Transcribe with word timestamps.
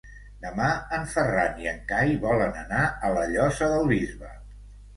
Demà 0.45 0.69
en 0.97 1.05
Ferran 1.11 1.61
i 1.65 1.69
en 1.73 1.77
Cai 1.93 2.17
volen 2.25 2.59
anar 2.63 2.89
a 3.11 3.15
la 3.19 3.29
Llosa 3.35 3.71
del 3.77 3.89
Bisbe. 3.95 4.35